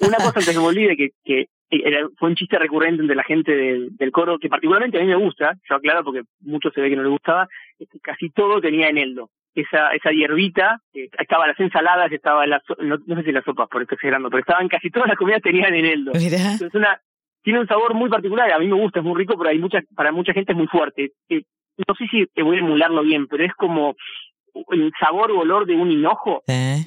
Una 0.00 0.16
cosa 0.16 0.38
antes 0.38 0.48
que 0.48 0.58
me 0.58 0.66
olvide 0.66 0.96
que, 0.96 1.10
que 1.24 1.48
era, 1.70 2.08
fue 2.18 2.30
un 2.30 2.34
chiste 2.34 2.58
recurrente 2.58 3.02
entre 3.02 3.16
la 3.16 3.24
gente 3.24 3.52
del, 3.52 4.12
coro, 4.12 4.38
que 4.38 4.48
particularmente 4.48 4.98
a 4.98 5.02
mí 5.02 5.06
me 5.06 5.16
gusta, 5.16 5.54
yo 5.68 5.76
aclaro 5.76 6.04
porque 6.04 6.22
mucho 6.40 6.70
se 6.70 6.80
ve 6.80 6.90
que 6.90 6.96
no 6.96 7.02
le 7.02 7.08
gustaba, 7.08 7.48
es 7.78 7.88
que 7.88 8.00
casi 8.00 8.30
todo 8.30 8.60
tenía 8.60 8.88
eneldo. 8.88 9.30
Esa, 9.54 9.90
esa 9.90 10.10
hierbita, 10.12 10.80
eh, 10.94 11.08
estaba 11.18 11.46
las 11.46 11.58
ensaladas, 11.58 12.12
estaba 12.12 12.46
las, 12.46 12.62
no, 12.78 12.98
no, 13.04 13.16
sé 13.16 13.24
si 13.24 13.32
las 13.32 13.44
sopas, 13.44 13.68
por 13.68 13.82
esto 13.82 13.94
exagerando, 13.94 14.30
pero 14.30 14.40
estaban 14.40 14.68
casi 14.68 14.90
todas 14.90 15.08
las 15.08 15.16
comidas 15.16 15.42
tenían 15.42 15.74
eneldo. 15.74 16.12
Entonces 16.14 16.74
una, 16.74 17.00
tiene 17.42 17.60
un 17.60 17.66
sabor 17.66 17.94
muy 17.94 18.08
particular, 18.08 18.50
a 18.52 18.58
mí 18.58 18.68
me 18.68 18.76
gusta, 18.76 19.00
es 19.00 19.04
muy 19.04 19.16
rico, 19.16 19.36
pero 19.36 19.50
hay 19.50 19.58
mucha, 19.58 19.80
para 19.94 20.12
mucha 20.12 20.32
gente 20.32 20.52
es 20.52 20.58
muy 20.58 20.68
fuerte. 20.68 21.12
Eh, 21.28 21.42
no 21.88 21.94
sé 21.94 22.06
si 22.10 22.26
te 22.26 22.42
voy 22.42 22.56
a 22.56 22.60
emularlo 22.60 23.02
bien, 23.02 23.26
pero 23.26 23.44
es 23.44 23.54
como 23.54 23.96
el 24.70 24.92
sabor 24.98 25.30
o 25.30 25.40
olor 25.40 25.66
de 25.66 25.74
un 25.74 25.90
hinojo, 25.90 26.42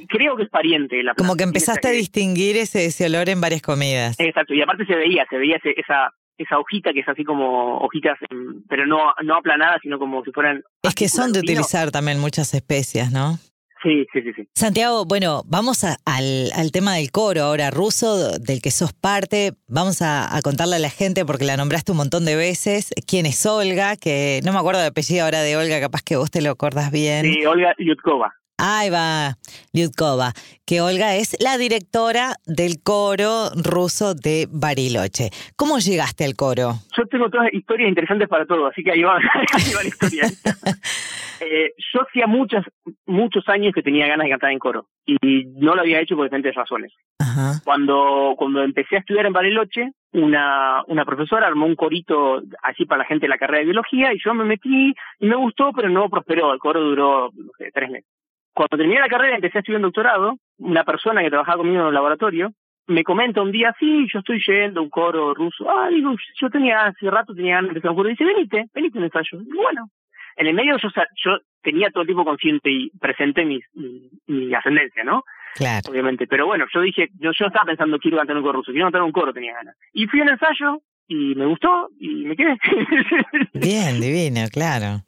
creo 0.07 0.35
que 0.35 0.43
es 0.43 0.49
pariente. 0.49 1.01
La 1.03 1.13
Como 1.15 1.35
que 1.35 1.43
empezaste 1.43 1.87
a 1.87 1.91
distinguir 1.91 2.57
ese, 2.57 2.85
ese 2.85 3.05
olor 3.05 3.29
en 3.29 3.41
varias 3.41 3.61
comidas. 3.61 4.19
Exacto, 4.19 4.53
y 4.53 4.61
aparte 4.61 4.85
se 4.85 4.95
veía, 4.95 5.25
se 5.29 5.37
veía 5.37 5.59
esa 5.63 6.13
esa 6.37 6.59
hojita 6.59 6.93
que 6.93 7.01
es 7.01 7.07
así 7.07 7.23
como 7.23 7.77
hojitas, 7.77 8.17
pero 8.67 8.85
no, 8.85 9.13
no 9.23 9.35
aplanadas, 9.35 9.79
sino 9.81 9.99
como 9.99 10.23
si 10.23 10.31
fueran... 10.31 10.63
Es 10.81 10.95
que 10.95 11.07
son 11.07 11.31
de 11.31 11.39
utilizar 11.39 11.91
también 11.91 12.19
muchas 12.19 12.53
especias, 12.53 13.11
¿no? 13.11 13.37
Sí, 13.83 14.07
sí, 14.13 14.21
sí, 14.21 14.47
Santiago, 14.55 15.03
bueno, 15.05 15.43
vamos 15.45 15.83
al, 15.83 15.97
al, 16.55 16.71
tema 16.71 16.95
del 16.95 17.11
coro 17.11 17.43
ahora, 17.43 17.69
ruso, 17.69 18.39
del 18.39 18.61
que 18.61 18.71
sos 18.71 18.93
parte. 18.93 19.51
Vamos 19.67 20.01
a, 20.01 20.29
contarle 20.41 20.77
a 20.77 20.79
la 20.79 20.89
gente, 20.89 21.25
porque 21.25 21.43
la 21.43 21.57
nombraste 21.57 21.91
un 21.91 21.97
montón 21.97 22.23
de 22.23 22.37
veces, 22.37 22.93
quién 23.05 23.25
es 23.25 23.45
Olga, 23.45 23.97
que 23.97 24.39
no 24.45 24.53
me 24.53 24.59
acuerdo 24.59 24.79
de 24.79 24.87
apellido 24.87 25.25
ahora 25.25 25.41
de 25.41 25.57
Olga, 25.57 25.81
capaz 25.81 26.01
que 26.01 26.15
vos 26.15 26.31
te 26.31 26.41
lo 26.41 26.51
acordás 26.51 26.91
bien. 26.91 27.25
Sí, 27.25 27.45
Olga 27.45 27.75
Yutkova. 27.77 28.33
Ahí 28.57 28.89
va, 28.89 29.35
Lyudkova, 29.73 30.31
que 30.65 30.81
Olga 30.81 31.15
es 31.15 31.35
la 31.41 31.57
directora 31.57 32.35
del 32.45 32.81
coro 32.83 33.49
ruso 33.55 34.13
de 34.13 34.47
Bariloche. 34.49 35.31
¿Cómo 35.55 35.79
llegaste 35.79 36.23
al 36.23 36.35
coro? 36.35 36.73
Yo 36.95 37.05
tengo 37.07 37.29
todas 37.29 37.51
historias 37.51 37.89
interesantes 37.89 38.29
para 38.29 38.45
todo, 38.45 38.67
así 38.67 38.83
que 38.83 38.91
ahí 38.91 39.01
va, 39.01 39.19
la 39.81 39.87
historia. 39.87 40.23
Eh, 41.45 41.73
yo 41.93 42.01
hacía 42.03 42.25
muchas, 42.25 42.63
muchos 43.05 43.49
años 43.49 43.73
que 43.73 43.81
tenía 43.81 44.07
ganas 44.07 44.25
de 44.25 44.29
cantar 44.29 44.51
en 44.51 44.59
coro 44.59 44.87
y 45.05 45.43
no 45.55 45.75
lo 45.75 45.81
había 45.81 45.99
hecho 45.99 46.15
por 46.15 46.25
diferentes 46.25 46.55
razones. 46.55 46.93
Cuando, 47.65 48.35
cuando 48.37 48.63
empecé 48.63 48.95
a 48.95 48.99
estudiar 48.99 49.25
en 49.25 49.33
Bariloche, 49.33 49.91
una, 50.13 50.83
una 50.87 51.03
profesora 51.03 51.47
armó 51.47 51.65
un 51.65 51.75
corito 51.75 52.41
así 52.61 52.85
para 52.85 52.99
la 52.99 53.07
gente 53.07 53.25
de 53.25 53.29
la 53.29 53.37
carrera 53.37 53.59
de 53.59 53.65
biología 53.65 54.13
y 54.13 54.19
yo 54.23 54.33
me 54.33 54.45
metí 54.45 54.93
y 55.19 55.25
me 55.25 55.35
gustó, 55.35 55.73
pero 55.73 55.89
no 55.89 56.09
prosperó. 56.09 56.53
El 56.53 56.59
coro 56.59 56.81
duró, 56.81 57.31
no 57.35 57.51
sé, 57.57 57.71
tres 57.73 57.89
meses. 57.89 58.12
Cuando 58.53 58.77
terminé 58.77 58.99
la 58.99 59.07
carrera 59.07 59.35
empecé 59.35 59.57
a 59.57 59.61
estudiar 59.61 59.79
un 59.79 59.87
doctorado, 59.87 60.35
una 60.57 60.83
persona 60.83 61.21
que 61.21 61.29
trabajaba 61.29 61.57
conmigo 61.57 61.81
en 61.81 61.87
el 61.87 61.93
laboratorio 61.93 62.51
me 62.87 63.03
comenta 63.03 63.41
un 63.41 63.51
día, 63.51 63.73
sí, 63.79 64.07
yo 64.11 64.19
estoy 64.19 64.41
yendo 64.45 64.81
a 64.81 64.83
un 64.83 64.89
coro 64.89 65.33
ruso. 65.33 65.69
Ah, 65.69 65.87
digo, 65.89 66.13
yo 66.39 66.49
tenía, 66.49 66.85
hace 66.85 67.09
rato 67.09 67.33
tenía 67.33 67.55
ganas 67.55 67.69
de 67.69 67.69
empezar 67.69 67.91
un 67.91 67.97
coro. 67.97 68.09
Y 68.09 68.13
dice, 68.13 68.25
venite, 68.25 68.65
venite 68.73 68.97
un 68.97 69.05
ensayo. 69.05 69.41
Y 69.41 69.55
bueno, 69.55 69.89
en 70.35 70.47
el 70.47 70.53
medio 70.53 70.77
yo, 70.77 70.89
yo 71.23 71.37
tenía 71.61 71.89
todo 71.91 72.01
el 72.01 72.07
tiempo 72.07 72.25
consciente 72.25 72.69
y 72.69 72.89
presente 72.99 73.45
mi, 73.45 73.59
mi, 74.27 74.53
ascendencia, 74.53 75.03
¿no? 75.03 75.23
Claro. 75.55 75.89
Obviamente. 75.89 76.27
Pero 76.27 76.45
bueno, 76.45 76.65
yo 76.73 76.81
dije, 76.81 77.09
yo, 77.19 77.31
yo 77.37 77.45
estaba 77.45 77.65
pensando, 77.65 77.99
quiero 77.99 78.17
cantar 78.17 78.35
un 78.35 78.43
coro 78.43 78.59
ruso, 78.59 78.71
quiero 78.71 78.87
cantar 78.87 79.03
un 79.03 79.11
coro, 79.11 79.33
tenía 79.33 79.53
ganas. 79.53 79.75
Y 79.93 80.07
fui 80.07 80.19
a 80.19 80.23
un 80.23 80.29
ensayo 80.29 80.81
y 81.07 81.35
me 81.35 81.45
gustó 81.45 81.89
y 81.99 82.25
me 82.25 82.35
quedé. 82.35 82.57
Bien, 83.53 84.01
divino, 84.01 84.41
claro. 84.51 85.03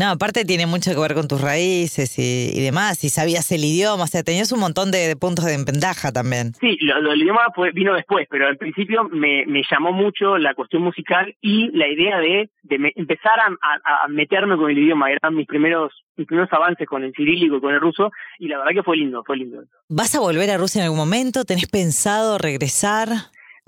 No, 0.00 0.08
aparte 0.08 0.46
tiene 0.46 0.64
mucho 0.64 0.92
que 0.92 0.98
ver 0.98 1.12
con 1.12 1.28
tus 1.28 1.42
raíces 1.42 2.18
y, 2.18 2.58
demás, 2.58 3.04
y 3.04 3.10
sabías 3.10 3.52
el 3.52 3.62
idioma, 3.62 4.04
o 4.04 4.06
sea, 4.06 4.22
tenías 4.22 4.50
un 4.50 4.60
montón 4.60 4.90
de, 4.90 5.14
puntos 5.14 5.44
de 5.44 5.62
ventaja 5.62 6.10
también. 6.10 6.54
Sí, 6.54 6.78
lo, 6.80 7.02
del 7.10 7.20
idioma 7.20 7.42
vino 7.74 7.92
después, 7.92 8.26
pero 8.30 8.46
al 8.46 8.56
principio 8.56 9.04
me, 9.12 9.44
me, 9.44 9.60
llamó 9.70 9.92
mucho 9.92 10.38
la 10.38 10.54
cuestión 10.54 10.80
musical 10.84 11.36
y 11.42 11.68
la 11.76 11.86
idea 11.86 12.18
de, 12.18 12.48
de 12.62 12.92
empezar 12.96 13.40
a, 13.40 14.04
a, 14.04 14.08
meterme 14.08 14.56
con 14.56 14.70
el 14.70 14.78
idioma, 14.78 15.10
eran 15.10 15.34
mis 15.34 15.46
primeros 15.46 15.92
mis 16.16 16.26
primeros 16.26 16.50
avances 16.50 16.88
con 16.88 17.04
el 17.04 17.12
cirílico 17.14 17.56
y 17.56 17.60
con 17.60 17.74
el 17.74 17.80
ruso, 17.80 18.10
y 18.38 18.48
la 18.48 18.56
verdad 18.56 18.72
que 18.72 18.82
fue 18.82 18.96
lindo, 18.96 19.22
fue 19.26 19.36
lindo. 19.36 19.64
¿Vas 19.90 20.14
a 20.14 20.20
volver 20.20 20.50
a 20.50 20.56
Rusia 20.56 20.80
en 20.80 20.84
algún 20.84 20.98
momento? 20.98 21.44
¿Tenés 21.44 21.66
pensado 21.66 22.38
regresar? 22.38 23.08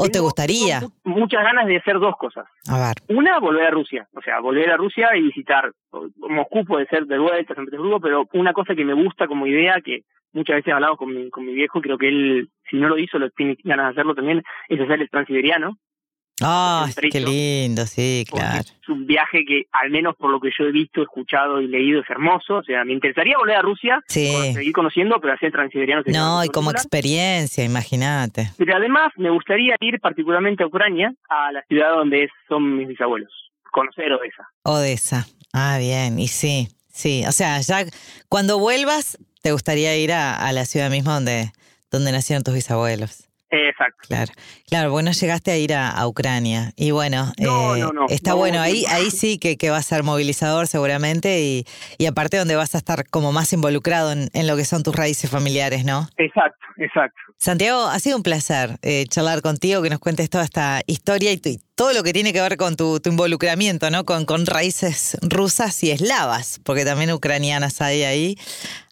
¿O 0.02 0.10
te 0.10 0.20
gustaría? 0.20 0.80
muchas 1.04 1.42
ganas 1.42 1.66
de 1.66 1.76
hacer 1.76 1.98
dos 1.98 2.16
cosas. 2.16 2.46
A 2.68 2.78
ver. 2.78 3.16
Una, 3.16 3.38
volver 3.38 3.66
a 3.66 3.70
Rusia. 3.70 4.08
O 4.14 4.22
sea, 4.22 4.40
volver 4.40 4.70
a 4.70 4.76
Rusia 4.76 5.16
y 5.16 5.22
visitar 5.22 5.72
Moscú, 6.16 6.64
puede 6.64 6.86
ser 6.86 7.06
de 7.06 7.18
vuelta, 7.18 7.54
San 7.54 7.64
Petersburgo, 7.64 8.00
pero 8.00 8.28
una 8.32 8.52
cosa 8.52 8.74
que 8.74 8.84
me 8.84 8.94
gusta 8.94 9.26
como 9.26 9.46
idea, 9.46 9.80
que 9.84 10.02
muchas 10.32 10.56
veces 10.56 10.72
hablamos 10.72 10.98
con 10.98 11.14
mi, 11.14 11.30
con 11.30 11.44
mi 11.44 11.54
viejo, 11.54 11.80
creo 11.80 11.98
que 11.98 12.08
él, 12.08 12.48
si 12.70 12.76
no 12.76 12.88
lo 12.88 12.98
hizo, 12.98 13.18
lo 13.18 13.30
tiene 13.30 13.56
ganas 13.64 13.86
de 13.86 13.90
hacerlo 13.92 14.14
también, 14.14 14.42
es 14.68 14.80
hacer 14.80 15.00
el 15.00 15.10
transiberiano. 15.10 15.76
Ah, 16.44 16.88
qué 17.10 17.20
lindo, 17.20 17.86
sí, 17.86 18.24
claro. 18.30 18.60
Es 18.60 18.88
un 18.88 19.06
viaje 19.06 19.44
que, 19.46 19.66
al 19.72 19.90
menos 19.90 20.16
por 20.16 20.30
lo 20.30 20.40
que 20.40 20.50
yo 20.56 20.64
he 20.64 20.72
visto, 20.72 21.02
escuchado 21.02 21.60
y 21.60 21.68
leído, 21.68 22.00
es 22.00 22.10
hermoso. 22.10 22.56
O 22.56 22.62
sea, 22.62 22.84
me 22.84 22.92
interesaría 22.92 23.38
volver 23.38 23.56
a 23.56 23.62
Rusia, 23.62 24.02
seguir 24.06 24.72
conociendo, 24.72 25.20
pero 25.20 25.34
hacer 25.34 25.52
transiberiano. 25.52 26.02
No, 26.06 26.44
y 26.44 26.48
como 26.48 26.70
experiencia, 26.70 27.64
imagínate. 27.64 28.50
Pero 28.58 28.76
además 28.76 29.12
me 29.16 29.30
gustaría 29.30 29.76
ir 29.80 30.00
particularmente 30.00 30.62
a 30.62 30.66
Ucrania, 30.66 31.14
a 31.28 31.52
la 31.52 31.62
ciudad 31.64 31.90
donde 31.94 32.28
son 32.48 32.76
mis 32.76 32.88
bisabuelos, 32.88 33.32
conocer 33.70 34.12
Odessa. 34.12 34.48
Odessa, 34.64 35.26
ah, 35.52 35.78
bien, 35.78 36.18
y 36.18 36.28
sí, 36.28 36.68
sí. 36.92 37.24
O 37.26 37.32
sea, 37.32 37.60
ya 37.60 37.84
cuando 38.28 38.58
vuelvas, 38.58 39.18
te 39.42 39.52
gustaría 39.52 39.96
ir 39.96 40.12
a, 40.12 40.34
a 40.34 40.52
la 40.52 40.64
ciudad 40.64 40.90
misma 40.90 41.14
donde, 41.14 41.52
donde 41.90 42.12
nacieron 42.12 42.42
tus 42.42 42.54
bisabuelos. 42.54 43.28
Exacto. 43.52 44.08
Claro, 44.08 44.32
claro, 44.66 44.90
bueno, 44.90 45.12
llegaste 45.12 45.50
a 45.50 45.58
ir 45.58 45.74
a, 45.74 46.06
Ucrania 46.06 46.72
y 46.74 46.90
bueno, 46.90 47.32
eh, 47.36 47.46
está 48.08 48.32
bueno, 48.32 48.60
ahí, 48.60 48.84
ahí 48.88 49.10
sí 49.10 49.38
que, 49.38 49.58
que, 49.58 49.68
va 49.68 49.76
a 49.76 49.82
ser 49.82 50.02
movilizador 50.02 50.66
seguramente 50.66 51.40
y, 51.42 51.66
y 51.98 52.06
aparte 52.06 52.38
donde 52.38 52.56
vas 52.56 52.74
a 52.74 52.78
estar 52.78 53.06
como 53.10 53.30
más 53.30 53.52
involucrado 53.52 54.10
en, 54.10 54.30
en, 54.32 54.46
lo 54.46 54.56
que 54.56 54.64
son 54.64 54.82
tus 54.82 54.96
raíces 54.96 55.30
familiares, 55.30 55.84
¿no? 55.84 56.08
Exacto, 56.16 56.66
exacto. 56.78 57.20
Santiago, 57.36 57.88
ha 57.88 57.98
sido 57.98 58.16
un 58.16 58.22
placer 58.22 58.78
eh, 58.80 59.04
charlar 59.06 59.42
contigo, 59.42 59.82
que 59.82 59.90
nos 59.90 59.98
cuentes 59.98 60.30
toda 60.30 60.44
esta 60.44 60.80
historia 60.86 61.30
y, 61.32 61.38
todo 61.74 61.92
lo 61.92 62.02
que 62.02 62.12
tiene 62.12 62.32
que 62.32 62.40
ver 62.40 62.56
con 62.56 62.76
tu, 62.76 63.00
tu 63.00 63.10
involucramiento, 63.10 63.90
¿no? 63.90 64.04
Con, 64.04 64.24
con 64.24 64.46
raíces 64.46 65.18
rusas 65.20 65.82
y 65.82 65.90
eslavas, 65.90 66.60
porque 66.64 66.84
también 66.84 67.12
ucranianas 67.12 67.82
hay 67.82 68.04
ahí. 68.04 68.38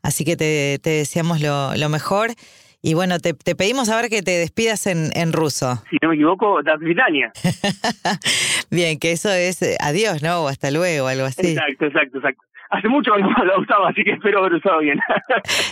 Así 0.02 0.24
que 0.24 0.36
te, 0.36 0.78
te 0.82 0.90
deseamos 0.90 1.40
lo, 1.40 1.74
lo 1.76 1.88
mejor. 1.88 2.34
Y 2.82 2.94
bueno, 2.94 3.18
te, 3.18 3.34
te 3.34 3.54
pedimos 3.54 3.90
a 3.90 4.00
ver 4.00 4.08
que 4.08 4.22
te 4.22 4.32
despidas 4.32 4.86
en, 4.86 5.10
en 5.14 5.32
ruso. 5.32 5.82
Si 5.90 5.96
no 6.00 6.08
me 6.08 6.14
equivoco, 6.14 6.62
das 6.62 6.80
Bien, 8.70 8.98
que 8.98 9.12
eso 9.12 9.30
es 9.30 9.60
eh, 9.62 9.76
adiós, 9.80 10.22
¿no? 10.22 10.44
O 10.44 10.48
hasta 10.48 10.70
luego, 10.70 11.06
algo 11.08 11.26
así. 11.26 11.52
Exacto, 11.52 11.86
exacto, 11.86 12.18
exacto. 12.18 12.42
Hace 12.70 12.88
mucho 12.88 13.12
que 13.14 13.22
no 13.22 13.44
lo 13.44 13.60
usaba, 13.60 13.90
así 13.90 14.02
que 14.04 14.12
espero 14.12 14.38
haber 14.38 14.54
usado 14.54 14.78
bien. 14.78 14.98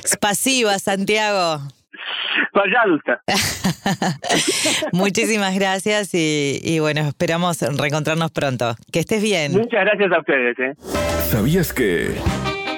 Spasiva, 0.04 0.78
Santiago. 0.78 1.60
Muchísimas 4.92 5.54
gracias 5.54 6.14
y, 6.14 6.60
y, 6.62 6.78
bueno, 6.80 7.00
esperamos 7.02 7.60
reencontrarnos 7.78 8.30
pronto. 8.32 8.74
Que 8.92 9.00
estés 9.00 9.22
bien. 9.22 9.52
Muchas 9.52 9.84
gracias 9.84 10.12
a 10.12 10.20
ustedes. 10.20 10.58
¿eh? 10.58 10.74
¿Sabías 11.30 11.72
que 11.72 12.14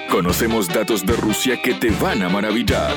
conocemos 0.09 0.69
datos 0.69 1.05
de 1.05 1.13
Rusia 1.13 1.61
que 1.61 1.73
te 1.73 1.89
van 2.01 2.21
a 2.23 2.29
maravillar? 2.29 2.93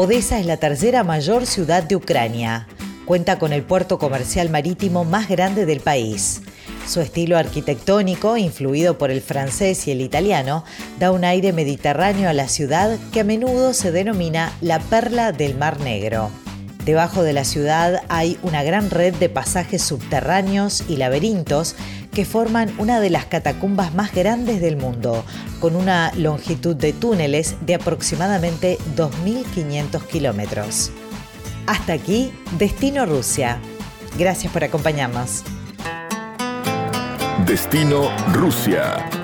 Odessa 0.00 0.38
es 0.38 0.46
la 0.46 0.58
tercera 0.58 1.02
mayor 1.02 1.44
ciudad 1.44 1.82
de 1.82 1.96
Ucrania. 1.96 2.68
Cuenta 3.04 3.40
con 3.40 3.52
el 3.52 3.64
puerto 3.64 3.98
comercial 3.98 4.48
marítimo 4.48 5.04
más 5.04 5.28
grande 5.28 5.66
del 5.66 5.80
país. 5.80 6.40
Su 6.86 7.00
estilo 7.00 7.36
arquitectónico, 7.36 8.36
influido 8.36 8.96
por 8.96 9.10
el 9.10 9.20
francés 9.20 9.88
y 9.88 9.90
el 9.90 10.00
italiano, 10.00 10.62
da 11.00 11.10
un 11.10 11.24
aire 11.24 11.52
mediterráneo 11.52 12.28
a 12.28 12.32
la 12.32 12.46
ciudad 12.46 12.96
que 13.12 13.22
a 13.22 13.24
menudo 13.24 13.74
se 13.74 13.90
denomina 13.90 14.52
la 14.60 14.78
perla 14.78 15.32
del 15.32 15.56
Mar 15.56 15.80
Negro. 15.80 16.30
Debajo 16.88 17.22
de 17.22 17.34
la 17.34 17.44
ciudad 17.44 18.00
hay 18.08 18.38
una 18.40 18.62
gran 18.62 18.88
red 18.88 19.14
de 19.16 19.28
pasajes 19.28 19.82
subterráneos 19.82 20.84
y 20.88 20.96
laberintos 20.96 21.76
que 22.14 22.24
forman 22.24 22.72
una 22.78 22.98
de 22.98 23.10
las 23.10 23.26
catacumbas 23.26 23.92
más 23.92 24.14
grandes 24.14 24.62
del 24.62 24.78
mundo, 24.78 25.22
con 25.60 25.76
una 25.76 26.10
longitud 26.16 26.74
de 26.74 26.94
túneles 26.94 27.56
de 27.60 27.74
aproximadamente 27.74 28.78
2.500 28.96 30.02
kilómetros. 30.06 30.90
Hasta 31.66 31.92
aquí, 31.92 32.32
Destino 32.56 33.04
Rusia. 33.04 33.60
Gracias 34.18 34.50
por 34.50 34.64
acompañarnos. 34.64 35.44
Destino 37.44 38.10
Rusia. 38.32 39.17